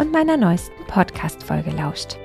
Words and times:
und 0.00 0.12
meiner 0.12 0.38
neuesten 0.38 0.82
Podcast-Folge 0.86 1.70
lauscht. 1.72 2.16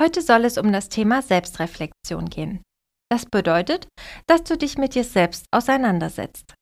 Heute 0.00 0.20
soll 0.20 0.44
es 0.44 0.58
um 0.58 0.72
das 0.72 0.88
Thema 0.88 1.22
Selbstreflexion 1.22 2.28
gehen. 2.28 2.62
Das 3.08 3.24
bedeutet, 3.24 3.86
dass 4.26 4.42
du 4.42 4.58
dich 4.58 4.78
mit 4.78 4.96
dir 4.96 5.04
selbst 5.04 5.46
auseinandersetzt. 5.52 6.54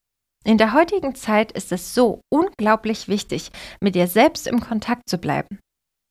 In 0.44 0.58
der 0.58 0.74
heutigen 0.74 1.14
Zeit 1.14 1.52
ist 1.52 1.72
es 1.72 1.94
so 1.94 2.20
unglaublich 2.30 3.08
wichtig, 3.08 3.50
mit 3.80 3.94
dir 3.94 4.08
selbst 4.08 4.46
im 4.46 4.60
Kontakt 4.60 5.08
zu 5.08 5.16
bleiben. 5.16 5.58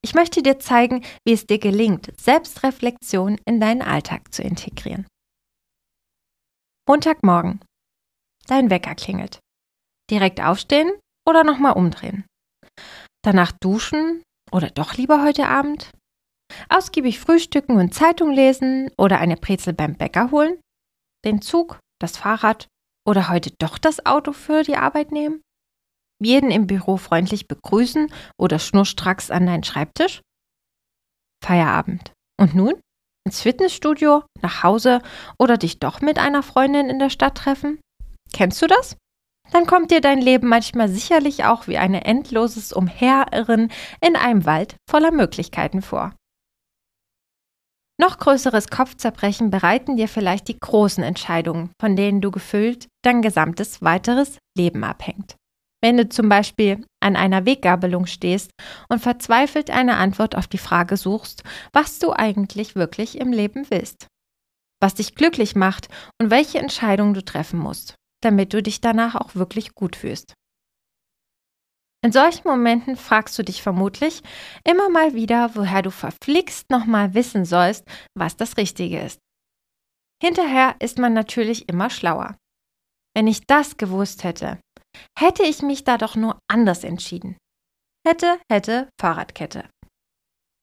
Ich 0.03 0.15
möchte 0.15 0.41
dir 0.41 0.57
zeigen, 0.57 1.03
wie 1.23 1.33
es 1.33 1.45
dir 1.45 1.59
gelingt, 1.59 2.11
Selbstreflexion 2.19 3.37
in 3.45 3.59
deinen 3.59 3.83
Alltag 3.83 4.33
zu 4.33 4.41
integrieren. 4.41 5.05
Montagmorgen. 6.87 7.59
Dein 8.47 8.69
Wecker 8.69 8.95
klingelt. 8.95 9.39
Direkt 10.09 10.41
aufstehen 10.41 10.91
oder 11.27 11.43
nochmal 11.43 11.73
umdrehen? 11.73 12.25
Danach 13.23 13.51
duschen 13.51 14.23
oder 14.51 14.69
doch 14.69 14.93
lieber 14.93 15.21
heute 15.23 15.47
Abend? 15.47 15.91
Ausgiebig 16.69 17.19
frühstücken 17.19 17.77
und 17.77 17.93
Zeitung 17.93 18.31
lesen 18.31 18.89
oder 18.97 19.19
eine 19.19 19.35
Brezel 19.35 19.73
beim 19.73 19.95
Bäcker 19.95 20.31
holen? 20.31 20.59
Den 21.25 21.41
Zug, 21.41 21.79
das 21.99 22.15
Fahrrad 22.15 22.67
oder 23.05 23.27
heute 23.27 23.51
doch 23.59 23.77
das 23.77 24.05
Auto 24.05 24.31
für 24.31 24.63
die 24.63 24.77
Arbeit 24.77 25.11
nehmen? 25.11 25.41
Jeden 26.23 26.49
im 26.49 26.67
Büro 26.67 26.97
freundlich 26.97 27.47
begrüßen 27.47 28.11
oder 28.39 28.59
schnurstracks 28.59 29.29
an 29.29 29.45
deinen 29.45 29.63
Schreibtisch? 29.63 30.21
Feierabend. 31.43 32.13
Und 32.39 32.55
nun? 32.55 32.79
Ins 33.25 33.41
Fitnessstudio, 33.41 34.23
nach 34.41 34.63
Hause 34.63 35.01
oder 35.37 35.57
dich 35.57 35.79
doch 35.79 35.99
mit 35.99 36.17
einer 36.17 36.43
Freundin 36.43 36.89
in 36.89 36.97
der 36.97 37.09
Stadt 37.09 37.35
treffen? 37.35 37.79
Kennst 38.33 38.61
du 38.61 38.67
das? 38.67 38.97
Dann 39.51 39.65
kommt 39.65 39.91
dir 39.91 40.01
dein 40.01 40.21
Leben 40.21 40.47
manchmal 40.47 40.89
sicherlich 40.89 41.45
auch 41.45 41.67
wie 41.67 41.77
ein 41.77 41.93
endloses 41.93 42.73
Umherirren 42.73 43.71
in 44.01 44.15
einem 44.15 44.45
Wald 44.45 44.75
voller 44.89 45.11
Möglichkeiten 45.11 45.81
vor. 45.81 46.13
Noch 47.99 48.19
größeres 48.19 48.67
Kopfzerbrechen 48.67 49.49
bereiten 49.49 49.97
dir 49.97 50.07
vielleicht 50.07 50.49
die 50.49 50.59
großen 50.59 51.03
Entscheidungen, 51.03 51.71
von 51.81 51.95
denen 51.95 52.21
du 52.21 52.29
gefüllt 52.29 52.87
dein 53.03 53.23
gesamtes 53.23 53.81
weiteres 53.81 54.37
Leben 54.55 54.83
abhängt. 54.83 55.35
Wenn 55.81 55.97
du 55.97 56.07
zum 56.09 56.29
Beispiel 56.29 56.85
an 56.99 57.15
einer 57.15 57.45
Weggabelung 57.45 58.05
stehst 58.05 58.51
und 58.89 58.99
verzweifelt 58.99 59.71
eine 59.71 59.97
Antwort 59.97 60.35
auf 60.35 60.47
die 60.47 60.57
Frage 60.57 60.97
suchst, 60.97 61.43
was 61.71 61.97
du 61.99 62.13
eigentlich 62.13 62.75
wirklich 62.75 63.19
im 63.19 63.31
Leben 63.31 63.65
willst, 63.69 64.07
was 64.79 64.95
dich 64.95 65.15
glücklich 65.15 65.55
macht 65.55 65.87
und 66.21 66.29
welche 66.29 66.59
Entscheidung 66.59 67.13
du 67.13 67.23
treffen 67.23 67.59
musst 67.59 67.95
damit 68.21 68.53
du 68.53 68.61
dich 68.61 68.81
danach 68.81 69.15
auch 69.15 69.35
wirklich 69.35 69.75
gut 69.75 69.95
fühlst. 69.95 70.33
In 72.03 72.11
solchen 72.11 72.47
Momenten 72.47 72.95
fragst 72.95 73.37
du 73.37 73.43
dich 73.43 73.61
vermutlich 73.61 74.21
immer 74.63 74.89
mal 74.89 75.13
wieder, 75.13 75.55
woher 75.55 75.81
du 75.81 75.91
verflixt 75.91 76.69
nochmal 76.69 77.13
wissen 77.13 77.43
sollst, 77.43 77.83
was 78.15 78.37
das 78.37 78.57
Richtige 78.57 79.01
ist. 79.01 79.19
Hinterher 80.21 80.75
ist 80.79 80.99
man 80.99 81.13
natürlich 81.13 81.67
immer 81.69 81.89
schlauer. 81.89 82.37
Wenn 83.15 83.27
ich 83.27 83.45
das 83.47 83.77
gewusst 83.77 84.23
hätte, 84.23 84.59
hätte 85.17 85.43
ich 85.43 85.61
mich 85.61 85.83
da 85.83 85.97
doch 85.97 86.15
nur 86.15 86.39
anders 86.47 86.83
entschieden. 86.83 87.37
Hätte, 88.07 88.39
hätte, 88.49 88.89
Fahrradkette. 89.01 89.69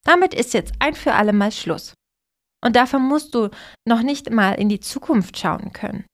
Damit 0.04 0.34
ist 0.34 0.54
jetzt 0.54 0.72
ein 0.78 0.94
für 0.94 1.14
alle 1.14 1.32
Mal 1.32 1.52
Schluss. 1.52 1.94
Und 2.64 2.76
dafür 2.76 3.00
musst 3.00 3.34
du 3.34 3.50
noch 3.86 4.02
nicht 4.02 4.30
mal 4.30 4.52
in 4.52 4.68
die 4.68 4.80
Zukunft 4.80 5.36
schauen 5.36 5.72
können 5.72 6.06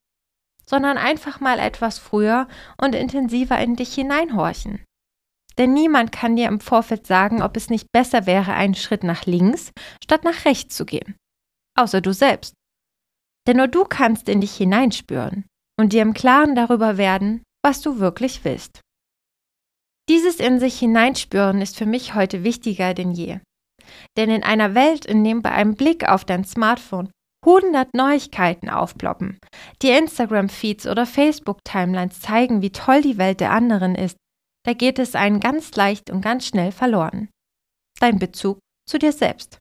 sondern 0.70 0.98
einfach 0.98 1.40
mal 1.40 1.58
etwas 1.58 1.98
früher 1.98 2.46
und 2.80 2.94
intensiver 2.94 3.58
in 3.58 3.74
dich 3.74 3.92
hineinhorchen. 3.92 4.84
Denn 5.58 5.74
niemand 5.74 6.12
kann 6.12 6.36
dir 6.36 6.46
im 6.46 6.60
Vorfeld 6.60 7.08
sagen, 7.08 7.42
ob 7.42 7.56
es 7.56 7.70
nicht 7.70 7.90
besser 7.90 8.24
wäre, 8.26 8.54
einen 8.54 8.76
Schritt 8.76 9.02
nach 9.02 9.26
links 9.26 9.72
statt 10.02 10.22
nach 10.22 10.44
rechts 10.44 10.76
zu 10.76 10.86
gehen. 10.86 11.16
Außer 11.76 12.00
du 12.00 12.12
selbst. 12.12 12.54
Denn 13.48 13.56
nur 13.56 13.66
du 13.66 13.84
kannst 13.84 14.28
in 14.28 14.40
dich 14.40 14.54
hineinspüren 14.54 15.44
und 15.76 15.92
dir 15.92 16.02
im 16.02 16.14
Klaren 16.14 16.54
darüber 16.54 16.96
werden, 16.96 17.42
was 17.64 17.80
du 17.80 17.98
wirklich 17.98 18.44
willst. 18.44 18.80
Dieses 20.08 20.36
in 20.36 20.60
sich 20.60 20.78
hineinspüren 20.78 21.60
ist 21.60 21.76
für 21.76 21.86
mich 21.86 22.14
heute 22.14 22.44
wichtiger 22.44 22.94
denn 22.94 23.10
je. 23.10 23.40
Denn 24.16 24.30
in 24.30 24.44
einer 24.44 24.74
Welt, 24.76 25.04
in 25.04 25.24
der 25.24 25.34
bei 25.36 25.50
einem 25.50 25.74
Blick 25.74 26.08
auf 26.08 26.24
dein 26.24 26.44
Smartphone 26.44 27.10
100 27.46 27.94
Neuigkeiten 27.94 28.68
aufploppen. 28.68 29.38
Die 29.82 29.90
Instagram-Feeds 29.90 30.86
oder 30.86 31.06
Facebook-Timelines 31.06 32.20
zeigen, 32.20 32.62
wie 32.62 32.70
toll 32.70 33.02
die 33.02 33.18
Welt 33.18 33.40
der 33.40 33.52
anderen 33.52 33.94
ist. 33.94 34.16
Da 34.66 34.74
geht 34.74 34.98
es 34.98 35.14
einen 35.14 35.40
ganz 35.40 35.74
leicht 35.74 36.10
und 36.10 36.20
ganz 36.20 36.46
schnell 36.46 36.70
verloren. 36.70 37.28
Dein 37.98 38.18
Bezug 38.18 38.58
zu 38.88 38.98
dir 38.98 39.12
selbst. 39.12 39.58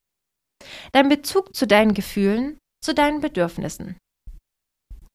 Dein 0.92 1.08
Bezug 1.08 1.56
zu 1.56 1.68
deinen 1.68 1.94
Gefühlen, 1.94 2.58
zu 2.84 2.94
deinen 2.94 3.22
Bedürfnissen. 3.22 3.98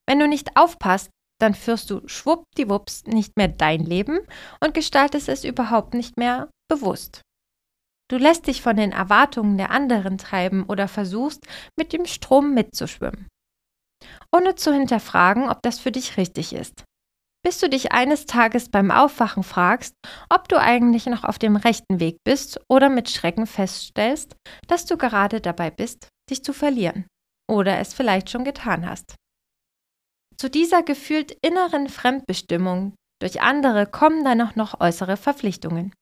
Wenn 0.09 0.19
du 0.19 0.29
nicht 0.29 0.57
aufpasst, 0.57 1.11
dann 1.41 1.55
führst 1.55 1.91
du 1.91 2.07
schwuppdiwupps 2.07 3.05
nicht 3.05 3.37
mehr 3.37 3.49
dein 3.49 3.81
Leben 3.81 4.21
und 4.63 4.75
gestaltest 4.75 5.29
es 5.29 5.45
überhaupt 5.45 5.95
nicht 5.95 6.17
mehr 6.17 6.49
bewusst. 6.71 7.23
Du 8.11 8.19
lässt 8.19 8.47
dich 8.47 8.61
von 8.61 8.77
den 8.77 8.93
Erwartungen 8.93 9.57
der 9.57 9.71
anderen 9.71 10.19
treiben 10.19 10.65
oder 10.65 10.89
versuchst, 10.89 11.47
mit 11.79 11.93
dem 11.93 12.05
Strom 12.07 12.53
mitzuschwimmen. 12.53 13.29
Ohne 14.33 14.55
zu 14.57 14.73
hinterfragen, 14.73 15.49
ob 15.49 15.63
das 15.63 15.79
für 15.79 15.93
dich 15.93 16.17
richtig 16.17 16.53
ist. 16.53 16.85
Bis 17.43 17.61
du 17.61 17.69
dich 17.69 17.93
eines 17.93 18.27
Tages 18.27 18.71
beim 18.71 18.91
Aufwachen 18.91 19.43
fragst, 19.43 19.95
ob 20.31 20.49
du 20.49 20.59
eigentlich 20.59 21.07
noch 21.07 21.25
auf 21.25 21.39
dem 21.39 21.57
rechten 21.57 22.01
Weg 22.01 22.17
bist 22.25 22.59
oder 22.69 22.89
mit 22.89 23.11
Schrecken 23.11 23.47
feststellst, 23.47 24.35
dass 24.67 24.87
du 24.87 24.97
gerade 24.97 25.41
dabei 25.41 25.71
bist, 25.71 26.09
dich 26.31 26.43
zu 26.43 26.53
verlieren 26.53 27.07
oder 27.51 27.79
es 27.79 27.93
vielleicht 27.93 28.31
schon 28.31 28.45
getan 28.45 28.89
hast. 28.89 29.15
Zu 30.37 30.51
dieser 30.51 30.83
gefühlt 30.83 31.37
inneren 31.43 31.89
Fremdbestimmung 31.89 32.95
durch 33.21 33.41
andere 33.41 33.87
kommen 33.87 34.25
dann 34.25 34.41
auch 34.41 34.57
noch 34.57 34.81
äußere 34.81 35.17
Verpflichtungen. 35.17 35.93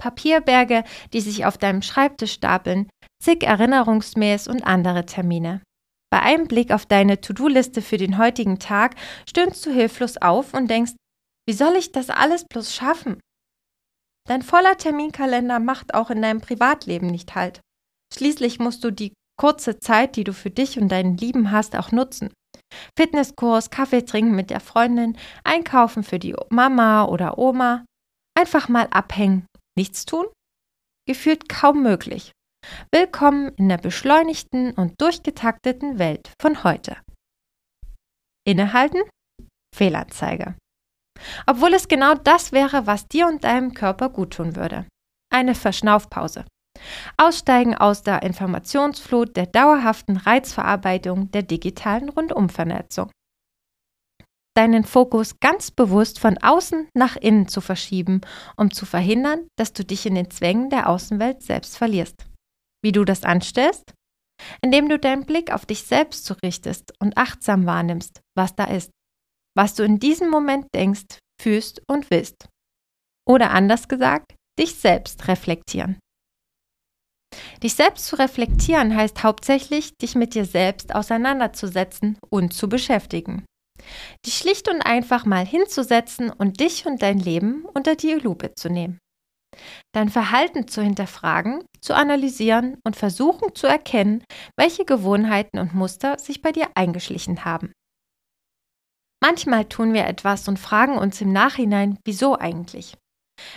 Papierberge, 0.00 0.82
die 1.12 1.20
sich 1.20 1.44
auf 1.44 1.58
deinem 1.58 1.82
Schreibtisch 1.82 2.32
stapeln, 2.32 2.88
zig 3.22 3.44
Erinnerungsmails 3.44 4.48
und 4.48 4.64
andere 4.64 5.06
Termine. 5.06 5.62
Bei 6.10 6.20
einem 6.20 6.48
Blick 6.48 6.72
auf 6.72 6.86
deine 6.86 7.20
To-Do-Liste 7.20 7.82
für 7.82 7.96
den 7.96 8.18
heutigen 8.18 8.58
Tag 8.58 8.96
stöhnst 9.28 9.64
du 9.64 9.70
hilflos 9.70 10.16
auf 10.16 10.54
und 10.54 10.68
denkst, 10.68 10.94
wie 11.46 11.52
soll 11.52 11.76
ich 11.76 11.92
das 11.92 12.10
alles 12.10 12.44
bloß 12.44 12.74
schaffen? 12.74 13.20
Dein 14.28 14.42
voller 14.42 14.76
Terminkalender 14.76 15.60
macht 15.60 15.94
auch 15.94 16.10
in 16.10 16.22
deinem 16.22 16.40
Privatleben 16.40 17.06
nicht 17.06 17.34
halt. 17.34 17.60
Schließlich 18.12 18.58
musst 18.58 18.82
du 18.82 18.90
die 18.90 19.12
kurze 19.38 19.78
Zeit, 19.78 20.16
die 20.16 20.24
du 20.24 20.32
für 20.32 20.50
dich 20.50 20.78
und 20.78 20.88
deinen 20.88 21.16
Lieben 21.16 21.52
hast, 21.52 21.76
auch 21.76 21.92
nutzen. 21.92 22.32
Fitnesskurs, 22.98 23.70
Kaffee 23.70 24.02
trinken 24.02 24.34
mit 24.34 24.50
der 24.50 24.60
Freundin, 24.60 25.16
einkaufen 25.44 26.02
für 26.02 26.18
die 26.18 26.34
Mama 26.50 27.04
oder 27.04 27.38
Oma, 27.38 27.84
einfach 28.36 28.68
mal 28.68 28.88
abhängen 28.90 29.46
Nichts 29.76 30.04
tun? 30.04 30.26
Gefühlt 31.06 31.48
kaum 31.48 31.82
möglich. 31.82 32.32
Willkommen 32.92 33.48
in 33.56 33.68
der 33.68 33.78
beschleunigten 33.78 34.72
und 34.72 35.00
durchgetakteten 35.00 35.98
Welt 35.98 36.32
von 36.40 36.64
heute. 36.64 36.96
Innehalten? 38.46 39.00
Fehlanzeige. 39.74 40.56
Obwohl 41.46 41.74
es 41.74 41.88
genau 41.88 42.14
das 42.14 42.52
wäre, 42.52 42.86
was 42.86 43.06
dir 43.06 43.26
und 43.26 43.44
deinem 43.44 43.74
Körper 43.74 44.08
guttun 44.10 44.56
würde. 44.56 44.86
Eine 45.32 45.54
Verschnaufpause. 45.54 46.44
Aussteigen 47.16 47.74
aus 47.74 48.02
der 48.02 48.22
Informationsflut 48.22 49.36
der 49.36 49.46
dauerhaften 49.46 50.16
Reizverarbeitung 50.16 51.30
der 51.30 51.42
digitalen 51.42 52.08
Rundumvernetzung 52.08 53.10
deinen 54.56 54.84
Fokus 54.84 55.38
ganz 55.40 55.70
bewusst 55.70 56.18
von 56.18 56.38
außen 56.38 56.88
nach 56.94 57.16
innen 57.16 57.48
zu 57.48 57.60
verschieben, 57.60 58.20
um 58.56 58.70
zu 58.70 58.86
verhindern, 58.86 59.46
dass 59.56 59.72
du 59.72 59.84
dich 59.84 60.06
in 60.06 60.14
den 60.14 60.30
Zwängen 60.30 60.70
der 60.70 60.88
Außenwelt 60.88 61.42
selbst 61.42 61.76
verlierst. 61.76 62.26
Wie 62.82 62.92
du 62.92 63.04
das 63.04 63.24
anstellst? 63.24 63.92
Indem 64.62 64.88
du 64.88 64.98
deinen 64.98 65.26
Blick 65.26 65.52
auf 65.52 65.66
dich 65.66 65.82
selbst 65.82 66.24
zurichtest 66.24 66.92
und 66.98 67.16
achtsam 67.16 67.66
wahrnimmst, 67.66 68.20
was 68.34 68.56
da 68.56 68.64
ist. 68.64 68.90
Was 69.54 69.74
du 69.74 69.82
in 69.82 69.98
diesem 69.98 70.30
Moment 70.30 70.66
denkst, 70.74 71.18
fühlst 71.40 71.82
und 71.88 72.10
willst. 72.10 72.48
Oder 73.28 73.50
anders 73.50 73.88
gesagt, 73.88 74.34
dich 74.58 74.76
selbst 74.76 75.28
reflektieren. 75.28 75.98
Dich 77.62 77.74
selbst 77.74 78.06
zu 78.06 78.16
reflektieren 78.16 78.96
heißt 78.96 79.22
hauptsächlich, 79.22 79.96
dich 79.98 80.14
mit 80.14 80.34
dir 80.34 80.44
selbst 80.44 80.94
auseinanderzusetzen 80.94 82.18
und 82.28 82.54
zu 82.54 82.68
beschäftigen. 82.68 83.44
Dich 84.26 84.38
schlicht 84.38 84.68
und 84.68 84.82
einfach 84.82 85.24
mal 85.24 85.44
hinzusetzen 85.44 86.30
und 86.30 86.60
dich 86.60 86.86
und 86.86 87.02
dein 87.02 87.18
Leben 87.18 87.64
unter 87.64 87.96
die 87.96 88.12
Lupe 88.14 88.54
zu 88.54 88.68
nehmen. 88.68 88.98
Dein 89.92 90.08
Verhalten 90.08 90.68
zu 90.68 90.82
hinterfragen, 90.82 91.64
zu 91.80 91.94
analysieren 91.94 92.78
und 92.84 92.96
versuchen 92.96 93.54
zu 93.54 93.66
erkennen, 93.66 94.24
welche 94.56 94.84
Gewohnheiten 94.84 95.58
und 95.58 95.74
Muster 95.74 96.18
sich 96.18 96.42
bei 96.42 96.52
dir 96.52 96.68
eingeschlichen 96.74 97.44
haben. 97.44 97.72
Manchmal 99.22 99.66
tun 99.66 99.92
wir 99.92 100.06
etwas 100.06 100.48
und 100.48 100.58
fragen 100.58 100.96
uns 100.96 101.20
im 101.20 101.32
Nachhinein, 101.32 101.98
wieso 102.04 102.38
eigentlich? 102.38 102.96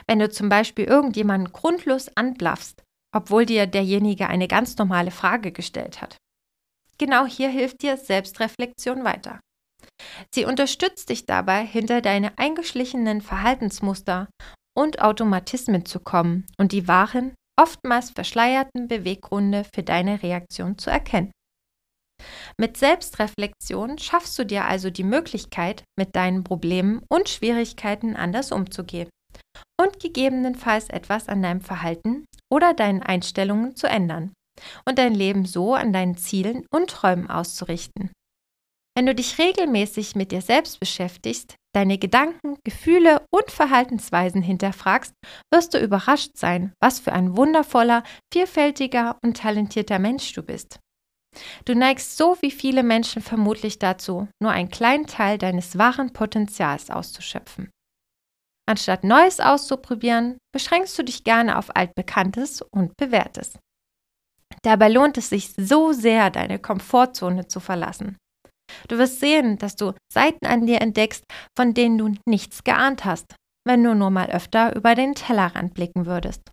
Wenn 0.07 0.19
du 0.19 0.29
zum 0.29 0.49
Beispiel 0.49 0.85
irgendjemanden 0.85 1.53
grundlos 1.53 2.09
anblaffst, 2.15 2.83
obwohl 3.15 3.45
dir 3.45 3.67
derjenige 3.67 4.27
eine 4.27 4.47
ganz 4.47 4.77
normale 4.77 5.11
Frage 5.11 5.51
gestellt 5.51 6.01
hat. 6.01 6.17
Genau 6.97 7.25
hier 7.25 7.49
hilft 7.49 7.81
dir 7.81 7.97
Selbstreflexion 7.97 9.03
weiter. 9.03 9.39
Sie 10.33 10.45
unterstützt 10.45 11.09
dich 11.09 11.25
dabei, 11.25 11.65
hinter 11.65 12.01
deine 12.01 12.37
eingeschlichenen 12.37 13.21
Verhaltensmuster 13.21 14.27
und 14.77 15.01
Automatismen 15.01 15.85
zu 15.85 15.99
kommen 15.99 16.45
und 16.57 16.71
die 16.71 16.87
wahren, 16.87 17.33
oftmals 17.59 18.09
verschleierten 18.09 18.87
Beweggründe 18.87 19.65
für 19.73 19.83
deine 19.83 20.23
Reaktion 20.23 20.77
zu 20.77 20.89
erkennen. 20.89 21.31
Mit 22.57 22.77
Selbstreflexion 22.77 23.97
schaffst 23.97 24.37
du 24.39 24.45
dir 24.45 24.65
also 24.65 24.89
die 24.89 25.03
Möglichkeit, 25.03 25.83
mit 25.97 26.15
deinen 26.15 26.43
Problemen 26.43 27.01
und 27.09 27.29
Schwierigkeiten 27.29 28.15
anders 28.15 28.51
umzugehen 28.51 29.09
und 29.79 29.99
gegebenenfalls 29.99 30.89
etwas 30.89 31.27
an 31.27 31.41
deinem 31.41 31.61
Verhalten 31.61 32.25
oder 32.51 32.73
deinen 32.73 33.03
Einstellungen 33.03 33.75
zu 33.75 33.87
ändern 33.87 34.33
und 34.87 34.97
dein 34.99 35.13
Leben 35.13 35.45
so 35.45 35.73
an 35.73 35.93
deinen 35.93 36.17
Zielen 36.17 36.65
und 36.71 36.89
Träumen 36.89 37.29
auszurichten. 37.29 38.11
Wenn 38.95 39.07
du 39.07 39.15
dich 39.15 39.39
regelmäßig 39.39 40.15
mit 40.15 40.31
dir 40.31 40.41
selbst 40.41 40.79
beschäftigst, 40.79 41.55
deine 41.73 41.97
Gedanken, 41.97 42.57
Gefühle 42.63 43.25
und 43.31 43.49
Verhaltensweisen 43.49 44.43
hinterfragst, 44.43 45.13
wirst 45.51 45.73
du 45.73 45.79
überrascht 45.79 46.37
sein, 46.37 46.73
was 46.79 46.99
für 46.99 47.11
ein 47.11 47.35
wundervoller, 47.35 48.03
vielfältiger 48.31 49.17
und 49.23 49.37
talentierter 49.37 49.97
Mensch 49.97 50.33
du 50.33 50.43
bist. 50.43 50.79
Du 51.65 51.73
neigst 51.73 52.15
so 52.17 52.37
wie 52.41 52.51
viele 52.51 52.83
Menschen 52.83 53.23
vermutlich 53.23 53.79
dazu, 53.79 54.27
nur 54.39 54.51
einen 54.51 54.69
kleinen 54.69 55.07
Teil 55.07 55.39
deines 55.39 55.79
wahren 55.79 56.13
Potenzials 56.13 56.91
auszuschöpfen. 56.91 57.71
Anstatt 58.69 59.03
Neues 59.03 59.39
auszuprobieren, 59.39 60.37
beschränkst 60.53 60.97
du 60.97 61.03
dich 61.03 61.23
gerne 61.23 61.57
auf 61.57 61.75
altbekanntes 61.75 62.61
und 62.61 62.95
bewährtes. 62.97 63.57
Dabei 64.61 64.89
lohnt 64.89 65.17
es 65.17 65.29
sich 65.29 65.53
so 65.57 65.91
sehr, 65.91 66.29
deine 66.29 66.59
Komfortzone 66.59 67.47
zu 67.47 67.59
verlassen. 67.59 68.17
Du 68.87 68.97
wirst 68.97 69.19
sehen, 69.19 69.57
dass 69.57 69.75
du 69.75 69.93
Seiten 70.11 70.45
an 70.45 70.65
dir 70.65 70.81
entdeckst, 70.81 71.23
von 71.57 71.73
denen 71.73 71.97
du 71.97 72.13
nichts 72.25 72.63
geahnt 72.63 73.05
hast, 73.05 73.35
wenn 73.65 73.83
du 73.83 73.95
nur 73.95 74.09
mal 74.09 74.29
öfter 74.29 74.75
über 74.75 74.95
den 74.95 75.15
Tellerrand 75.15 75.73
blicken 75.73 76.05
würdest. 76.05 76.51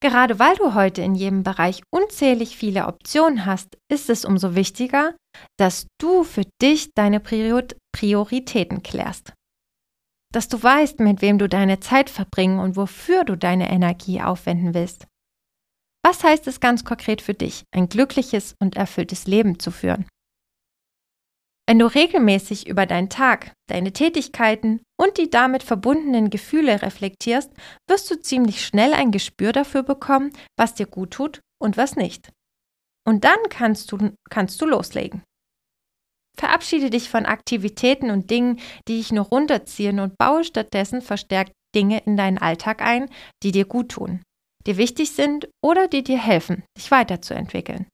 Gerade 0.00 0.38
weil 0.38 0.56
du 0.56 0.74
heute 0.74 1.02
in 1.02 1.14
jedem 1.14 1.44
Bereich 1.44 1.82
unzählig 1.94 2.56
viele 2.56 2.86
Optionen 2.86 3.46
hast, 3.46 3.78
ist 3.88 4.10
es 4.10 4.24
umso 4.24 4.54
wichtiger, 4.54 5.14
dass 5.58 5.86
du 6.00 6.24
für 6.24 6.42
dich 6.60 6.90
deine 6.94 7.20
Prioritäten 7.20 8.82
klärst. 8.82 9.32
Dass 10.32 10.48
du 10.48 10.60
weißt, 10.60 10.98
mit 10.98 11.22
wem 11.22 11.38
du 11.38 11.48
deine 11.48 11.78
Zeit 11.80 12.10
verbringen 12.10 12.58
und 12.58 12.76
wofür 12.76 13.24
du 13.24 13.36
deine 13.36 13.70
Energie 13.70 14.20
aufwenden 14.20 14.74
willst. 14.74 15.06
Was 16.04 16.24
heißt 16.24 16.48
es 16.48 16.58
ganz 16.58 16.84
konkret 16.84 17.22
für 17.22 17.34
dich, 17.34 17.62
ein 17.70 17.88
glückliches 17.88 18.56
und 18.58 18.76
erfülltes 18.76 19.26
Leben 19.26 19.60
zu 19.60 19.70
führen? 19.70 20.06
Wenn 21.68 21.78
du 21.78 21.86
regelmäßig 21.86 22.66
über 22.66 22.86
deinen 22.86 23.08
Tag, 23.08 23.52
deine 23.68 23.92
Tätigkeiten 23.92 24.82
und 25.00 25.16
die 25.16 25.30
damit 25.30 25.62
verbundenen 25.62 26.28
Gefühle 26.28 26.82
reflektierst, 26.82 27.50
wirst 27.88 28.10
du 28.10 28.20
ziemlich 28.20 28.64
schnell 28.64 28.92
ein 28.94 29.12
Gespür 29.12 29.52
dafür 29.52 29.82
bekommen, 29.82 30.32
was 30.58 30.74
dir 30.74 30.86
gut 30.86 31.12
tut 31.12 31.40
und 31.60 31.76
was 31.76 31.94
nicht. 31.96 32.30
Und 33.06 33.24
dann 33.24 33.38
kannst 33.48 33.92
du, 33.92 34.10
kannst 34.28 34.60
du 34.60 34.66
loslegen. 34.66 35.22
Verabschiede 36.36 36.90
dich 36.90 37.08
von 37.08 37.26
Aktivitäten 37.26 38.10
und 38.10 38.30
Dingen, 38.30 38.58
die 38.88 38.96
dich 38.96 39.12
nur 39.12 39.26
runterziehen 39.26 40.00
und 40.00 40.16
baue 40.18 40.44
stattdessen 40.44 41.02
verstärkt 41.02 41.52
Dinge 41.74 42.02
in 42.04 42.16
deinen 42.16 42.38
Alltag 42.38 42.82
ein, 42.82 43.08
die 43.42 43.52
dir 43.52 43.66
gut 43.66 43.90
tun, 43.90 44.22
die 44.66 44.76
wichtig 44.76 45.12
sind 45.12 45.48
oder 45.62 45.88
die 45.88 46.02
dir 46.02 46.18
helfen, 46.18 46.64
dich 46.76 46.90
weiterzuentwickeln. 46.90 47.86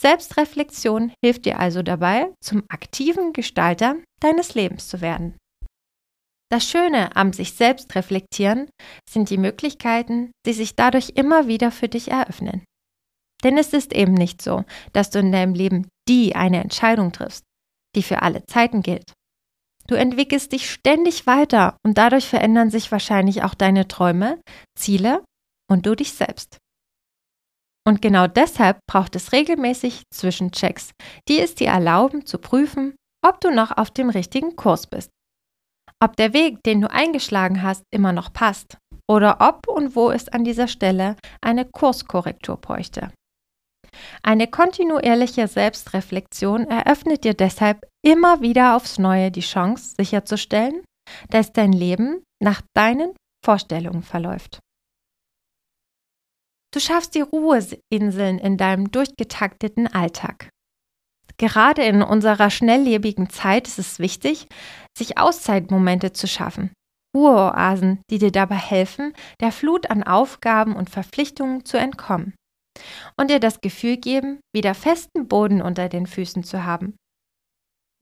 Selbstreflexion 0.00 1.12
hilft 1.24 1.46
dir 1.46 1.58
also 1.58 1.82
dabei, 1.82 2.32
zum 2.42 2.64
aktiven 2.68 3.32
Gestalter 3.32 3.96
deines 4.20 4.54
Lebens 4.54 4.88
zu 4.88 5.00
werden. 5.00 5.36
Das 6.50 6.68
Schöne 6.68 7.16
am 7.16 7.32
sich 7.32 7.54
selbst 7.54 7.94
reflektieren 7.96 8.68
sind 9.08 9.30
die 9.30 9.38
Möglichkeiten, 9.38 10.30
die 10.46 10.52
sich 10.52 10.76
dadurch 10.76 11.12
immer 11.16 11.48
wieder 11.48 11.72
für 11.72 11.88
dich 11.88 12.10
eröffnen. 12.10 12.64
Denn 13.42 13.58
es 13.58 13.72
ist 13.72 13.92
eben 13.92 14.14
nicht 14.14 14.42
so, 14.42 14.64
dass 14.92 15.10
du 15.10 15.18
in 15.18 15.32
deinem 15.32 15.54
Leben 15.54 15.88
die 16.08 16.36
eine 16.36 16.60
Entscheidung 16.60 17.12
triffst, 17.12 17.42
die 17.96 18.02
für 18.02 18.22
alle 18.22 18.44
Zeiten 18.46 18.82
gilt. 18.82 19.12
Du 19.88 19.94
entwickelst 19.94 20.52
dich 20.52 20.70
ständig 20.70 21.26
weiter 21.26 21.76
und 21.84 21.98
dadurch 21.98 22.26
verändern 22.26 22.70
sich 22.70 22.90
wahrscheinlich 22.90 23.42
auch 23.42 23.54
deine 23.54 23.88
Träume, 23.88 24.40
Ziele 24.78 25.24
und 25.70 25.86
du 25.86 25.94
dich 25.94 26.12
selbst. 26.12 26.58
Und 27.86 28.02
genau 28.02 28.26
deshalb 28.26 28.78
braucht 28.88 29.14
es 29.14 29.32
regelmäßig 29.32 30.02
Zwischenchecks, 30.12 30.90
die 31.28 31.38
es 31.38 31.54
dir 31.54 31.68
erlauben 31.68 32.26
zu 32.26 32.38
prüfen, 32.38 32.96
ob 33.24 33.40
du 33.40 33.50
noch 33.50 33.76
auf 33.76 33.90
dem 33.90 34.10
richtigen 34.10 34.56
Kurs 34.56 34.88
bist. 34.88 35.10
Ob 36.02 36.16
der 36.16 36.32
Weg, 36.32 36.62
den 36.64 36.80
du 36.80 36.90
eingeschlagen 36.90 37.62
hast, 37.62 37.84
immer 37.92 38.12
noch 38.12 38.32
passt 38.32 38.76
oder 39.08 39.38
ob 39.40 39.68
und 39.68 39.94
wo 39.94 40.10
es 40.10 40.28
an 40.28 40.44
dieser 40.44 40.68
Stelle 40.68 41.16
eine 41.40 41.64
Kurskorrektur 41.64 42.56
bräuchte. 42.56 43.12
Eine 44.22 44.48
kontinuierliche 44.48 45.46
Selbstreflexion 45.48 46.66
eröffnet 46.66 47.24
dir 47.24 47.34
deshalb 47.34 47.86
immer 48.04 48.42
wieder 48.42 48.76
aufs 48.76 48.98
Neue 48.98 49.30
die 49.30 49.40
Chance, 49.40 49.94
sicherzustellen, 49.96 50.82
dass 51.30 51.52
dein 51.52 51.72
Leben 51.72 52.22
nach 52.42 52.60
deinen 52.74 53.14
Vorstellungen 53.44 54.02
verläuft. 54.02 54.58
Du 56.76 56.80
schaffst 56.80 57.14
die 57.14 57.22
Ruheinseln 57.22 58.38
in 58.38 58.58
deinem 58.58 58.90
durchgetakteten 58.90 59.86
Alltag. 59.86 60.50
Gerade 61.38 61.82
in 61.84 62.02
unserer 62.02 62.50
schnelllebigen 62.50 63.30
Zeit 63.30 63.66
ist 63.66 63.78
es 63.78 63.98
wichtig, 63.98 64.46
sich 64.94 65.16
Auszeitmomente 65.16 66.12
zu 66.12 66.26
schaffen. 66.26 66.74
Ruheoasen, 67.16 68.02
die 68.10 68.18
dir 68.18 68.30
dabei 68.30 68.56
helfen, 68.56 69.14
der 69.40 69.52
Flut 69.52 69.88
an 69.88 70.02
Aufgaben 70.02 70.76
und 70.76 70.90
Verpflichtungen 70.90 71.64
zu 71.64 71.78
entkommen. 71.78 72.34
Und 73.18 73.30
dir 73.30 73.40
das 73.40 73.62
Gefühl 73.62 73.96
geben, 73.96 74.40
wieder 74.54 74.74
festen 74.74 75.28
Boden 75.28 75.62
unter 75.62 75.88
den 75.88 76.06
Füßen 76.06 76.44
zu 76.44 76.64
haben. 76.64 76.94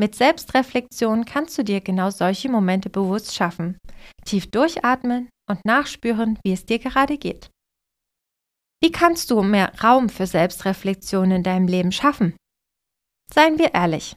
Mit 0.01 0.17
Selbstreflexion 0.17 1.27
kannst 1.27 1.57
du 1.57 1.63
dir 1.63 1.81
genau 1.81 2.11
solche 2.11 2.49
Momente 2.49 2.91
bewusst 2.91 3.37
schaffen. 3.37 3.79
Tief 4.25 4.51
durchatmen 4.51 5.29
und 5.49 5.65
nachspüren, 5.65 6.41
wie 6.43 6.53
es 6.53 6.67
dir 6.67 6.81
gerade 6.81 7.19
geht. 7.19 7.54
Wie 8.83 8.93
kannst 8.93 9.31
du 9.31 9.43
mehr 9.43 9.73
Raum 9.83 10.09
für 10.09 10.27
Selbstreflexion 10.27 11.31
in 11.31 11.43
deinem 11.43 11.69
Leben 11.69 11.93
schaffen? 11.93 12.37
Seien 13.33 13.59
wir 13.59 13.75
ehrlich. 13.75 14.17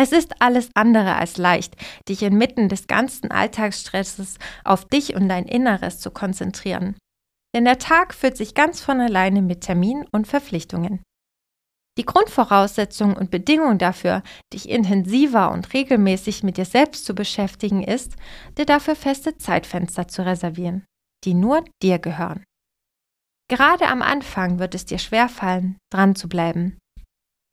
Es 0.00 0.12
ist 0.12 0.40
alles 0.40 0.70
andere 0.74 1.16
als 1.16 1.38
leicht, 1.38 1.74
dich 2.08 2.22
inmitten 2.22 2.68
des 2.68 2.86
ganzen 2.86 3.30
Alltagsstresses 3.30 4.38
auf 4.64 4.84
dich 4.84 5.16
und 5.16 5.28
dein 5.28 5.44
Inneres 5.44 5.98
zu 5.98 6.10
konzentrieren. 6.12 6.96
Denn 7.54 7.64
der 7.64 7.78
Tag 7.78 8.14
füllt 8.14 8.36
sich 8.36 8.54
ganz 8.54 8.80
von 8.80 9.00
alleine 9.00 9.42
mit 9.42 9.62
Terminen 9.62 10.06
und 10.12 10.28
Verpflichtungen. 10.28 11.02
Die 11.98 12.04
Grundvoraussetzung 12.04 13.16
und 13.16 13.32
Bedingung 13.32 13.78
dafür, 13.78 14.22
dich 14.52 14.68
intensiver 14.68 15.50
und 15.50 15.74
regelmäßig 15.74 16.44
mit 16.44 16.56
dir 16.56 16.64
selbst 16.64 17.04
zu 17.04 17.12
beschäftigen, 17.12 17.82
ist, 17.82 18.14
dir 18.56 18.66
dafür 18.66 18.94
feste 18.94 19.36
Zeitfenster 19.36 20.06
zu 20.06 20.24
reservieren, 20.24 20.84
die 21.24 21.34
nur 21.34 21.64
dir 21.82 21.98
gehören. 21.98 22.44
Gerade 23.50 23.88
am 23.88 24.02
Anfang 24.02 24.58
wird 24.58 24.74
es 24.74 24.84
dir 24.84 24.98
schwerfallen, 24.98 25.78
dran 25.90 26.14
zu 26.14 26.28
bleiben. 26.28 26.78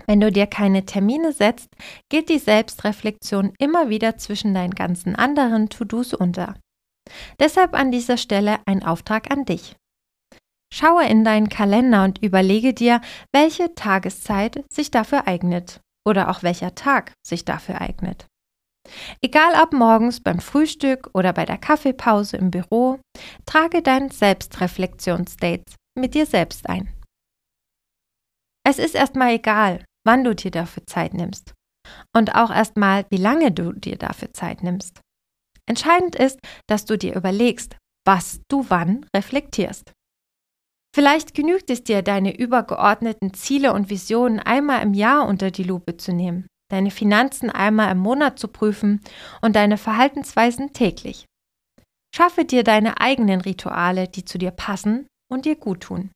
Wenn 0.08 0.20
du 0.20 0.32
dir 0.32 0.46
keine 0.46 0.86
Termine 0.86 1.32
setzt, 1.32 1.70
geht 2.10 2.30
die 2.30 2.38
Selbstreflexion 2.38 3.54
immer 3.58 3.90
wieder 3.90 4.18
zwischen 4.18 4.54
deinen 4.54 4.76
ganzen 4.76 5.16
anderen 5.16 5.70
To-Dos 5.70 6.14
unter. 6.14 6.56
Deshalb 7.40 7.74
an 7.74 7.92
dieser 7.92 8.18
Stelle 8.18 8.60
ein 8.66 8.84
Auftrag 8.84 9.32
an 9.32 9.46
dich. 9.46 9.76
Schaue 10.74 11.08
in 11.08 11.24
deinen 11.24 11.48
Kalender 11.48 12.04
und 12.04 12.22
überlege 12.22 12.74
dir, 12.74 13.00
welche 13.34 13.74
Tageszeit 13.76 14.66
sich 14.70 14.92
dafür 14.92 15.28
eignet 15.28 15.80
oder 16.06 16.30
auch 16.30 16.44
welcher 16.44 16.76
Tag 16.76 17.14
sich 17.26 17.46
dafür 17.46 17.80
eignet. 17.80 18.28
Egal 19.22 19.54
ob 19.64 19.74
morgens 19.74 20.22
beim 20.22 20.40
Frühstück 20.40 21.10
oder 21.14 21.34
bei 21.34 21.46
der 21.46 21.58
Kaffeepause 21.58 22.38
im 22.38 22.52
Büro, 22.52 23.00
trage 23.46 23.82
dein 23.82 24.12
Selbstreflexionsdates 24.12 25.76
mit 25.96 26.14
dir 26.14 26.26
selbst 26.26 26.70
ein. 26.70 26.94
Es 28.68 28.80
ist 28.80 28.96
erstmal 28.96 29.34
egal, 29.34 29.86
wann 30.06 30.24
du 30.24 30.36
dir 30.36 30.52
dafür 30.52 30.86
Zeit 30.86 31.14
nimmst 31.14 31.54
und 32.16 32.36
auch 32.36 32.52
erstmal, 32.52 33.06
wie 33.10 33.18
lange 33.18 33.52
du 33.52 33.74
dir 33.74 33.98
dafür 33.98 34.34
Zeit 34.34 34.64
nimmst. 34.64 35.02
Entscheidend 35.68 36.16
ist, 36.16 36.40
dass 36.68 36.86
du 36.86 36.98
dir 36.98 37.16
überlegst, 37.16 37.78
was 38.06 38.42
du 38.50 38.66
wann 38.70 39.06
reflektierst. 39.16 39.94
Vielleicht 40.96 41.34
genügt 41.34 41.70
es 41.70 41.84
dir, 41.84 42.02
deine 42.02 42.38
übergeordneten 42.38 43.34
Ziele 43.34 43.74
und 43.74 43.90
Visionen 43.90 44.40
einmal 44.40 44.82
im 44.82 44.94
Jahr 44.94 45.28
unter 45.28 45.52
die 45.52 45.64
Lupe 45.64 45.98
zu 45.98 46.14
nehmen, 46.14 46.48
deine 46.72 46.92
Finanzen 46.92 47.50
einmal 47.50 47.92
im 47.92 47.98
Monat 47.98 48.40
zu 48.40 48.48
prüfen 48.48 49.02
und 49.42 49.56
deine 49.56 49.78
Verhaltensweisen 49.78 50.72
täglich. 50.74 51.26
Schaffe 52.16 52.46
dir 52.46 52.64
deine 52.64 53.02
eigenen 53.02 53.42
Rituale, 53.42 54.08
die 54.08 54.24
zu 54.24 54.38
dir 54.38 54.52
passen 54.52 55.06
und 55.32 55.46
dir 55.46 55.56
gut 55.56 55.82
tun. 55.82 56.12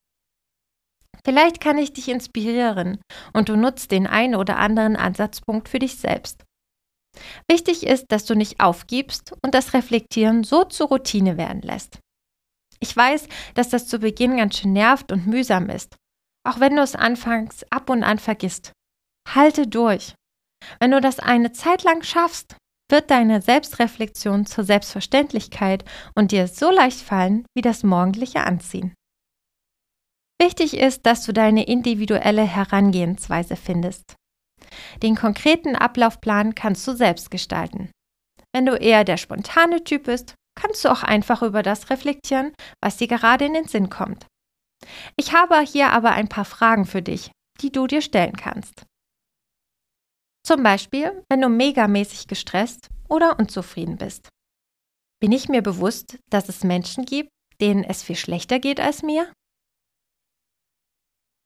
Vielleicht 1.25 1.59
kann 1.59 1.77
ich 1.77 1.93
dich 1.93 2.07
inspirieren 2.07 2.99
und 3.33 3.49
du 3.49 3.55
nutzt 3.55 3.91
den 3.91 4.07
einen 4.07 4.35
oder 4.35 4.57
anderen 4.57 4.95
Ansatzpunkt 4.95 5.67
für 5.69 5.79
dich 5.79 5.97
selbst. 5.97 6.43
Wichtig 7.49 7.85
ist, 7.85 8.05
dass 8.09 8.25
du 8.25 8.35
nicht 8.35 8.59
aufgibst 8.59 9.33
und 9.43 9.53
das 9.53 9.73
Reflektieren 9.73 10.43
so 10.43 10.63
zur 10.63 10.87
Routine 10.87 11.37
werden 11.37 11.61
lässt. 11.61 11.99
Ich 12.79 12.95
weiß, 12.95 13.27
dass 13.55 13.69
das 13.69 13.87
zu 13.87 13.99
Beginn 13.99 14.37
ganz 14.37 14.57
schön 14.57 14.73
nervt 14.73 15.11
und 15.11 15.27
mühsam 15.27 15.69
ist, 15.69 15.97
auch 16.47 16.59
wenn 16.59 16.75
du 16.75 16.81
es 16.81 16.95
anfangs 16.95 17.65
ab 17.69 17.89
und 17.89 18.03
an 18.03 18.19
vergisst. 18.19 18.71
Halte 19.27 19.67
durch. 19.67 20.15
Wenn 20.79 20.91
du 20.91 21.01
das 21.01 21.19
eine 21.19 21.51
Zeit 21.51 21.83
lang 21.83 22.03
schaffst, 22.03 22.55
wird 22.89 23.11
deine 23.11 23.41
Selbstreflexion 23.41 24.45
zur 24.45 24.63
Selbstverständlichkeit 24.63 25.85
und 26.15 26.31
dir 26.31 26.47
so 26.47 26.71
leicht 26.71 27.01
fallen 27.01 27.45
wie 27.55 27.61
das 27.61 27.83
morgendliche 27.83 28.43
Anziehen. 28.43 28.93
Wichtig 30.41 30.75
ist, 30.77 31.05
dass 31.05 31.25
du 31.25 31.33
deine 31.33 31.67
individuelle 31.67 32.43
Herangehensweise 32.43 33.55
findest. 33.55 34.15
Den 35.03 35.15
konkreten 35.15 35.75
Ablaufplan 35.75 36.55
kannst 36.55 36.87
du 36.87 36.93
selbst 36.93 37.29
gestalten. 37.29 37.91
Wenn 38.53 38.65
du 38.65 38.75
eher 38.75 39.03
der 39.03 39.17
spontane 39.17 39.83
Typ 39.83 40.05
bist, 40.05 40.35
kannst 40.59 40.83
du 40.83 40.89
auch 40.89 41.03
einfach 41.03 41.41
über 41.41 41.61
das 41.61 41.89
reflektieren, 41.89 42.53
was 42.81 42.97
dir 42.97 43.07
gerade 43.07 43.45
in 43.45 43.53
den 43.53 43.67
Sinn 43.67 43.89
kommt. 43.89 44.27
Ich 45.17 45.33
habe 45.33 45.59
hier 45.61 45.91
aber 45.91 46.11
ein 46.11 46.29
paar 46.29 46.45
Fragen 46.45 46.85
für 46.85 47.01
dich, 47.01 47.31
die 47.61 47.71
du 47.71 47.87
dir 47.87 48.01
stellen 48.01 48.35
kannst. 48.35 48.85
Zum 50.45 50.63
Beispiel, 50.63 51.23
wenn 51.29 51.41
du 51.41 51.49
megamäßig 51.49 52.27
gestresst 52.27 52.89
oder 53.09 53.37
unzufrieden 53.39 53.97
bist. 53.97 54.29
Bin 55.19 55.33
ich 55.33 55.49
mir 55.49 55.61
bewusst, 55.61 56.17
dass 56.29 56.47
es 56.47 56.63
Menschen 56.63 57.05
gibt, 57.05 57.29
denen 57.59 57.83
es 57.83 58.03
viel 58.03 58.15
schlechter 58.15 58.59
geht 58.59 58.79
als 58.79 59.03
mir? 59.03 59.31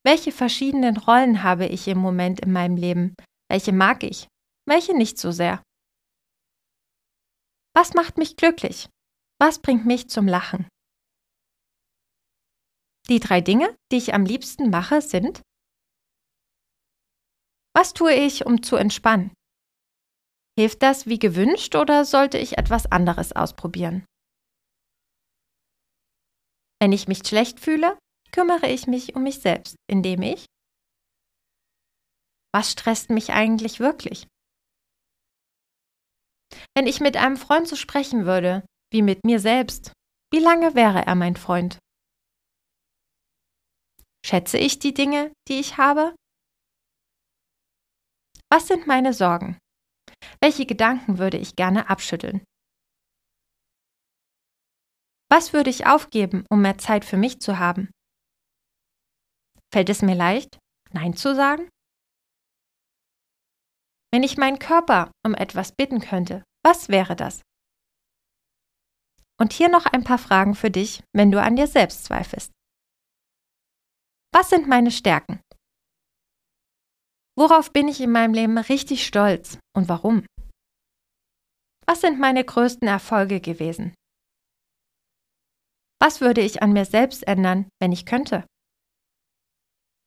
Welche 0.05 0.33
verschiedenen 0.33 0.98
Rollen 0.98 1.43
habe 1.43 1.65
ich 1.65 1.88
im 1.88 1.98
Moment 1.98 2.41
in 2.41 2.51
meinem 2.51 2.75
Leben? 2.75 3.15
Welche 3.50 3.72
mag 3.72 4.03
ich? 4.03 4.27
Welche 4.67 4.95
nicht 4.95 5.17
so 5.17 5.31
sehr? 5.31 5.63
Was 7.74 7.93
macht 7.93 8.17
mich 8.17 8.36
glücklich? 8.36 8.89
Was 9.39 9.62
bringt 9.62 9.86
mich 9.86 10.10
zum 10.10 10.27
Lachen? 10.27 10.67
Die 13.10 13.19
drei 13.19 13.39
Dinge, 13.39 13.75
die 13.91 13.98
ich 13.98 14.13
am 14.13 14.25
liebsten 14.25 14.69
mache, 14.69 15.01
sind 15.01 15.41
Was 17.75 17.93
tue 17.93 18.13
ich, 18.13 18.45
um 18.45 18.62
zu 18.62 18.75
entspannen? 18.75 19.33
Hilft 20.60 20.83
das 20.83 21.07
wie 21.07 21.17
gewünscht 21.17 21.75
oder 21.75 22.05
sollte 22.05 22.38
ich 22.38 22.57
etwas 22.57 22.91
anderes 22.91 23.31
ausprobieren? 23.33 24.05
Wenn 26.79 26.91
ich 26.91 27.07
mich 27.07 27.25
schlecht 27.25 27.60
fühle, 27.60 27.98
kümmere 28.33 28.67
ich 28.67 28.87
mich 28.87 29.15
um 29.15 29.23
mich 29.23 29.39
selbst, 29.39 29.75
indem 29.87 30.21
ich 30.21 30.45
Was 32.53 32.71
stresst 32.71 33.09
mich 33.09 33.31
eigentlich 33.31 33.79
wirklich? 33.79 34.27
Wenn 36.75 36.87
ich 36.87 36.99
mit 36.99 37.17
einem 37.17 37.37
Freund 37.37 37.67
so 37.67 37.75
sprechen 37.75 38.25
würde, 38.25 38.65
wie 38.91 39.01
mit 39.01 39.23
mir 39.23 39.39
selbst, 39.39 39.91
wie 40.31 40.39
lange 40.39 40.75
wäre 40.75 41.05
er 41.05 41.15
mein 41.15 41.35
Freund? 41.35 41.79
Schätze 44.25 44.57
ich 44.57 44.79
die 44.79 44.93
Dinge, 44.93 45.31
die 45.47 45.59
ich 45.59 45.77
habe? 45.77 46.15
Was 48.51 48.67
sind 48.67 48.87
meine 48.87 49.13
Sorgen? 49.13 49.57
Welche 50.41 50.65
Gedanken 50.65 51.17
würde 51.17 51.37
ich 51.37 51.55
gerne 51.55 51.89
abschütteln? 51.89 52.43
Was 55.29 55.53
würde 55.53 55.71
ich 55.71 55.87
aufgeben, 55.87 56.45
um 56.49 56.61
mehr 56.61 56.77
Zeit 56.77 57.05
für 57.05 57.17
mich 57.17 57.41
zu 57.41 57.57
haben? 57.57 57.89
Fällt 59.73 59.89
es 59.89 60.03
mir 60.03 60.13
leicht, 60.13 60.59
Nein 60.91 61.15
zu 61.15 61.33
sagen? 61.35 61.67
Wenn 64.11 64.21
ich 64.21 64.37
meinen 64.37 64.59
Körper 64.59 65.11
um 65.25 65.33
etwas 65.33 65.71
bitten 65.71 65.99
könnte, 65.99 66.43
was 66.63 66.89
wäre 66.89 67.15
das? 67.15 67.41
Und 69.41 69.51
hier 69.51 69.69
noch 69.69 69.87
ein 69.87 70.03
paar 70.03 70.19
Fragen 70.19 70.53
für 70.53 70.69
dich, 70.69 71.01
wenn 71.11 71.31
du 71.31 71.41
an 71.41 71.55
dir 71.55 71.65
selbst 71.65 72.05
zweifelst. 72.05 72.51
Was 74.31 74.51
sind 74.51 74.67
meine 74.67 74.91
Stärken? 74.91 75.41
Worauf 77.35 77.73
bin 77.73 77.87
ich 77.87 77.99
in 77.99 78.11
meinem 78.11 78.35
Leben 78.35 78.59
richtig 78.59 79.03
stolz 79.07 79.57
und 79.75 79.89
warum? 79.89 80.27
Was 81.87 82.01
sind 82.01 82.19
meine 82.19 82.45
größten 82.45 82.87
Erfolge 82.87 83.41
gewesen? 83.41 83.95
Was 85.99 86.21
würde 86.21 86.41
ich 86.41 86.61
an 86.61 86.73
mir 86.73 86.85
selbst 86.85 87.25
ändern, 87.27 87.67
wenn 87.81 87.91
ich 87.91 88.05
könnte? 88.05 88.45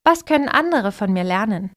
Was 0.06 0.24
können 0.24 0.48
andere 0.48 0.92
von 0.92 1.12
mir 1.12 1.24
lernen? 1.24 1.72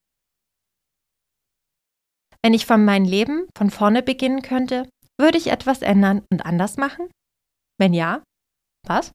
Wenn 2.43 2.53
ich 2.53 2.67
von 2.67 2.85
meinem 2.85 3.05
Leben 3.05 3.47
von 3.57 3.71
vorne 3.71 4.03
beginnen 4.03 4.43
könnte, 4.43 4.87
würde 5.19 5.39
ich 5.39 5.47
etwas 5.47 5.81
ändern 5.81 6.23
und 6.31 6.45
anders 6.45 6.77
machen? 6.77 7.09
Wenn 7.79 7.91
ja, 7.91 8.23
was? 8.85 9.11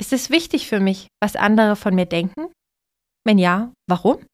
Ist 0.00 0.12
es 0.12 0.30
wichtig 0.30 0.68
für 0.68 0.78
mich, 0.78 1.08
was 1.20 1.34
andere 1.34 1.74
von 1.74 1.92
mir 1.96 2.06
denken? 2.06 2.52
Wenn 3.26 3.38
ja, 3.38 3.72
warum? 3.88 4.24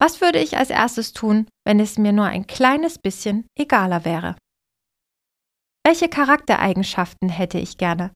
Was 0.00 0.20
würde 0.20 0.38
ich 0.38 0.56
als 0.58 0.70
erstes 0.70 1.12
tun, 1.12 1.48
wenn 1.66 1.80
es 1.80 1.98
mir 1.98 2.12
nur 2.12 2.26
ein 2.26 2.46
kleines 2.46 3.00
bisschen 3.00 3.48
egaler 3.58 4.04
wäre? 4.04 4.38
Welche 5.84 6.08
Charaktereigenschaften 6.08 7.30
hätte 7.30 7.58
ich 7.58 7.78
gerne? 7.78 8.12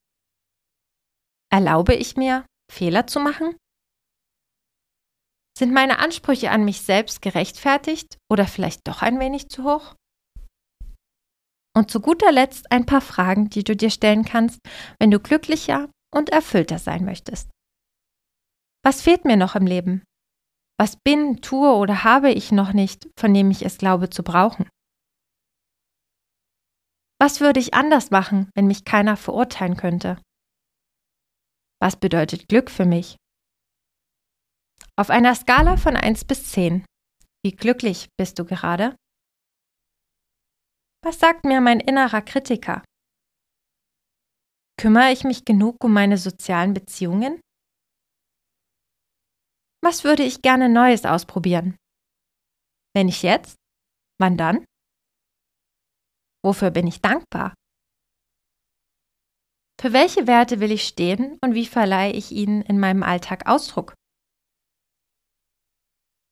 Erlaube 1.52 1.94
ich 1.94 2.16
mir, 2.16 2.46
Fehler 2.72 3.08
zu 3.08 3.18
machen? 3.18 3.56
Sind 5.56 5.72
meine 5.72 6.00
Ansprüche 6.00 6.50
an 6.50 6.64
mich 6.64 6.82
selbst 6.82 7.22
gerechtfertigt 7.22 8.18
oder 8.28 8.46
vielleicht 8.46 8.88
doch 8.88 9.02
ein 9.02 9.20
wenig 9.20 9.48
zu 9.48 9.62
hoch? 9.62 9.94
Und 11.76 11.90
zu 11.90 12.00
guter 12.00 12.32
Letzt 12.32 12.70
ein 12.72 12.86
paar 12.86 13.00
Fragen, 13.00 13.50
die 13.50 13.62
du 13.62 13.76
dir 13.76 13.90
stellen 13.90 14.24
kannst, 14.24 14.60
wenn 14.98 15.10
du 15.10 15.20
glücklicher 15.20 15.88
und 16.12 16.30
erfüllter 16.30 16.78
sein 16.78 17.04
möchtest. 17.04 17.50
Was 18.84 19.02
fehlt 19.02 19.24
mir 19.24 19.36
noch 19.36 19.54
im 19.54 19.66
Leben? 19.66 20.02
Was 20.78 20.96
bin, 20.96 21.40
tue 21.40 21.72
oder 21.72 22.02
habe 22.02 22.30
ich 22.32 22.50
noch 22.50 22.72
nicht, 22.72 23.08
von 23.18 23.32
dem 23.32 23.50
ich 23.50 23.64
es 23.64 23.78
glaube 23.78 24.10
zu 24.10 24.24
brauchen? 24.24 24.68
Was 27.20 27.40
würde 27.40 27.60
ich 27.60 27.74
anders 27.74 28.10
machen, 28.10 28.50
wenn 28.54 28.66
mich 28.66 28.84
keiner 28.84 29.16
verurteilen 29.16 29.76
könnte? 29.76 30.20
Was 31.80 31.96
bedeutet 31.96 32.48
Glück 32.48 32.70
für 32.70 32.84
mich? 32.84 33.16
Auf 34.96 35.10
einer 35.10 35.34
Skala 35.34 35.76
von 35.76 35.96
1 35.96 36.24
bis 36.24 36.52
10. 36.52 36.84
Wie 37.44 37.50
glücklich 37.50 38.10
bist 38.16 38.38
du 38.38 38.44
gerade? 38.44 38.94
Was 41.04 41.18
sagt 41.18 41.44
mir 41.44 41.60
mein 41.60 41.80
innerer 41.80 42.22
Kritiker? 42.22 42.84
Kümmere 44.80 45.10
ich 45.10 45.24
mich 45.24 45.44
genug 45.44 45.82
um 45.82 45.92
meine 45.92 46.16
sozialen 46.16 46.74
Beziehungen? 46.74 47.40
Was 49.82 50.04
würde 50.04 50.22
ich 50.22 50.42
gerne 50.42 50.68
Neues 50.68 51.04
ausprobieren? 51.04 51.76
Wenn 52.94 53.06
nicht 53.06 53.24
jetzt, 53.24 53.56
wann 54.20 54.36
dann? 54.36 54.64
Wofür 56.44 56.70
bin 56.70 56.86
ich 56.86 57.00
dankbar? 57.00 57.52
Für 59.80 59.92
welche 59.92 60.28
Werte 60.28 60.60
will 60.60 60.70
ich 60.70 60.86
stehen 60.86 61.36
und 61.42 61.54
wie 61.54 61.66
verleihe 61.66 62.12
ich 62.12 62.30
ihnen 62.30 62.62
in 62.62 62.78
meinem 62.78 63.02
Alltag 63.02 63.48
Ausdruck? 63.48 63.94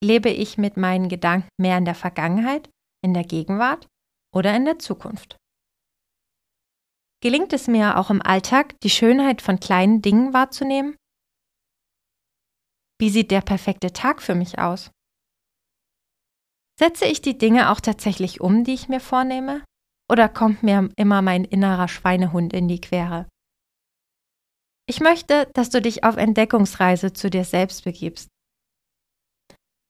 Lebe 0.02 0.30
ich 0.30 0.58
mit 0.58 0.76
meinen 0.76 1.08
Gedanken 1.08 1.48
mehr 1.60 1.78
in 1.78 1.84
der 1.84 1.94
Vergangenheit, 1.94 2.68
in 3.04 3.14
der 3.14 3.22
Gegenwart 3.22 3.86
oder 4.34 4.54
in 4.56 4.64
der 4.64 4.80
Zukunft? 4.80 5.36
Gelingt 7.22 7.52
es 7.52 7.68
mir 7.68 7.96
auch 7.98 8.10
im 8.10 8.20
Alltag, 8.20 8.74
die 8.80 8.90
Schönheit 8.90 9.40
von 9.42 9.60
kleinen 9.60 10.02
Dingen 10.02 10.32
wahrzunehmen? 10.32 10.96
Wie 13.00 13.10
sieht 13.10 13.30
der 13.30 13.42
perfekte 13.42 13.92
Tag 13.92 14.22
für 14.22 14.34
mich 14.34 14.58
aus? 14.58 14.90
Setze 16.80 17.04
ich 17.04 17.22
die 17.22 17.38
Dinge 17.38 17.70
auch 17.70 17.80
tatsächlich 17.80 18.40
um, 18.40 18.64
die 18.64 18.74
ich 18.74 18.88
mir 18.88 19.00
vornehme? 19.00 19.64
Oder 20.10 20.28
kommt 20.28 20.64
mir 20.64 20.88
immer 20.96 21.22
mein 21.22 21.44
innerer 21.44 21.86
Schweinehund 21.86 22.52
in 22.52 22.66
die 22.66 22.80
Quere? 22.80 23.28
Ich 24.88 24.98
möchte, 24.98 25.48
dass 25.54 25.70
du 25.70 25.80
dich 25.80 26.02
auf 26.02 26.16
Entdeckungsreise 26.16 27.12
zu 27.12 27.30
dir 27.30 27.44
selbst 27.44 27.84
begibst. 27.84 28.31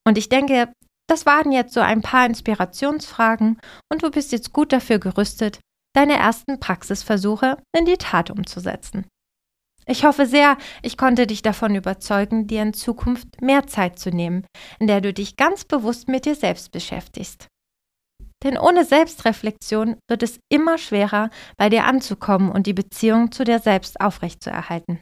Und 0.07 0.19
ich 0.19 0.29
denke, 0.29 0.73
das 1.09 1.27
waren 1.27 1.53
jetzt 1.53 1.75
so 1.75 1.81
ein 1.81 2.03
paar 2.03 2.27
Inspirationsfragen 2.27 3.61
und 3.93 4.03
du 4.03 4.11
bist 4.11 4.33
jetzt 4.33 4.53
gut 4.53 4.73
dafür 4.73 4.99
gerüstet, 4.99 5.61
deine 5.95 6.15
ersten 6.15 6.59
Praxisversuche 6.59 7.59
in 7.77 7.85
die 7.85 7.99
Tat 7.99 8.31
umzusetzen. 8.31 9.07
Ich 9.87 10.05
hoffe 10.05 10.27
sehr, 10.27 10.57
ich 10.83 10.97
konnte 10.97 11.27
dich 11.27 11.43
davon 11.43 11.75
überzeugen, 11.75 12.47
dir 12.47 12.63
in 12.63 12.73
Zukunft 12.73 13.43
mehr 13.43 13.67
Zeit 13.67 13.99
zu 13.99 14.11
nehmen, 14.11 14.47
in 14.79 14.87
der 14.87 15.01
du 15.01 15.13
dich 15.13 15.37
ganz 15.37 15.65
bewusst 15.65 16.09
mit 16.09 16.25
dir 16.25 16.37
selbst 16.37 16.71
beschäftigst. 16.71 17.49
Denn 18.45 18.59
ohne 18.59 18.85
Selbstreflexion 18.85 19.97
wird 20.09 20.23
es 20.23 20.39
immer 20.49 20.79
schwerer, 20.79 21.31
bei 21.57 21.69
dir 21.69 21.85
anzukommen 21.85 22.51
und 22.51 22.67
die 22.67 22.73
Beziehung 22.73 23.33
zu 23.33 23.45
dir 23.45 23.59
selbst 23.59 24.01
aufrechtzuerhalten. 24.01 25.01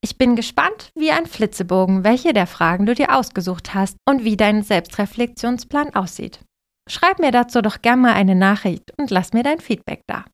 Ich 0.00 0.16
bin 0.16 0.36
gespannt 0.36 0.92
wie 0.94 1.10
ein 1.10 1.26
Flitzebogen, 1.26 2.04
welche 2.04 2.32
der 2.32 2.46
Fragen 2.46 2.86
du 2.86 2.94
dir 2.94 3.16
ausgesucht 3.16 3.74
hast 3.74 3.96
und 4.08 4.24
wie 4.24 4.36
dein 4.36 4.62
Selbstreflexionsplan 4.62 5.94
aussieht. 5.94 6.40
Schreib 6.88 7.18
mir 7.18 7.32
dazu 7.32 7.60
doch 7.62 7.82
gern 7.82 8.00
mal 8.00 8.14
eine 8.14 8.34
Nachricht 8.34 8.92
und 8.96 9.10
lass 9.10 9.32
mir 9.32 9.42
dein 9.42 9.60
Feedback 9.60 10.02
da. 10.06 10.24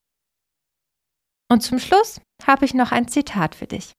Und 1.50 1.62
zum 1.62 1.78
Schluss 1.78 2.20
habe 2.46 2.64
ich 2.64 2.74
noch 2.74 2.92
ein 2.92 3.08
Zitat 3.08 3.54
für 3.54 3.66
dich. 3.66 3.92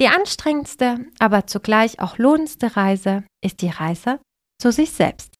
Die 0.00 0.08
anstrengendste, 0.08 1.06
aber 1.18 1.46
zugleich 1.46 1.98
auch 2.00 2.18
lohnendste 2.18 2.76
Reise 2.76 3.24
ist 3.42 3.62
die 3.62 3.70
Reise 3.70 4.20
zu 4.60 4.70
sich 4.70 4.92
selbst. 4.92 5.37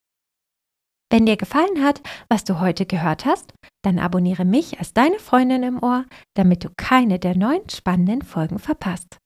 Wenn 1.11 1.27
dir 1.27 1.37
gefallen 1.37 1.83
hat, 1.83 2.03
was 2.29 2.45
du 2.45 2.61
heute 2.61 2.85
gehört 2.85 3.25
hast, 3.25 3.55
dann 3.83 3.99
abonniere 3.99 4.45
mich 4.45 4.79
als 4.79 4.93
deine 4.93 5.19
Freundin 5.19 5.63
im 5.63 5.83
Ohr, 5.83 6.05
damit 6.35 6.65
du 6.65 6.71
keine 6.77 7.19
der 7.19 7.37
neuen 7.37 7.69
spannenden 7.71 8.23
Folgen 8.23 8.59
verpasst. 8.59 9.17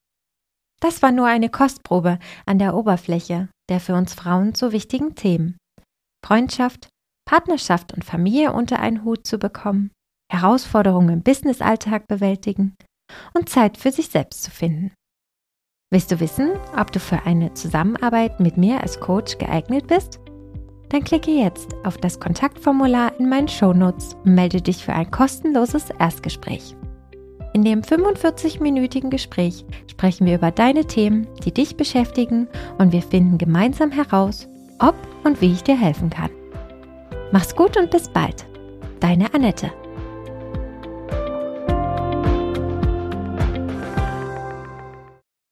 Das 0.81 1.03
war 1.03 1.13
nur 1.13 1.27
eine 1.27 1.49
Kostprobe 1.49 2.19
an 2.47 2.59
der 2.59 2.75
Oberfläche 2.75 3.49
der 3.73 3.81
für 3.81 3.95
uns 3.95 4.13
Frauen 4.13 4.55
so 4.55 4.73
wichtigen 4.73 5.15
Themen. 5.15 5.57
Freundschaft, 6.25 6.91
Partnerschaft 7.25 7.95
und 7.95 8.05
Familie 8.05 8.53
unter 8.53 8.81
einen 8.81 9.03
Hut 9.03 9.27
zu 9.27 9.39
bekommen, 9.39 9.91
Herausforderungen 10.31 11.09
im 11.09 11.23
Businessalltag 11.23 12.07
bewältigen 12.07 12.75
und 13.33 13.49
Zeit 13.49 13.79
für 13.79 13.91
sich 13.91 14.09
selbst 14.09 14.43
zu 14.43 14.51
finden. 14.51 14.93
Willst 15.91 16.11
du 16.11 16.21
wissen, 16.21 16.51
ob 16.77 16.93
du 16.93 17.01
für 17.01 17.23
eine 17.23 17.55
Zusammenarbeit 17.55 18.41
mit 18.41 18.59
mir 18.59 18.83
als 18.83 19.01
Coach 19.01 19.39
geeignet 19.39 19.87
bist? 19.87 20.21
Dann 20.93 21.05
klicke 21.05 21.31
jetzt 21.31 21.75
auf 21.85 21.97
das 21.97 22.21
Kontaktformular 22.21 23.19
in 23.19 23.31
meinen 23.31 23.49
Shownotes 23.49 24.15
und 24.25 24.35
melde 24.35 24.61
dich 24.61 24.85
für 24.85 24.93
ein 24.93 25.11
kostenloses 25.11 25.89
Erstgespräch. 25.99 26.77
In 27.55 27.65
dem 27.65 27.81
45-minütigen 27.81 29.09
Gespräch 29.09 29.65
sprechen 29.91 30.27
wir 30.27 30.35
über 30.35 30.51
deine 30.51 30.85
Themen, 30.85 31.27
die 31.45 31.53
dich 31.53 31.77
beschäftigen 31.77 32.47
und 32.77 32.93
wir 32.93 33.03
finden 33.03 33.39
gemeinsam 33.39 33.91
heraus, 33.91 34.49
ob 34.81 34.95
und 35.25 35.41
wie 35.41 35.53
ich 35.53 35.63
dir 35.63 35.79
helfen 35.79 36.11
kann. 36.11 36.31
Mach's 37.31 37.57
gut 37.57 37.79
und 37.79 37.91
bis 37.91 38.11
bald. 38.11 38.45
Deine 39.01 39.33
Annette. 39.33 39.73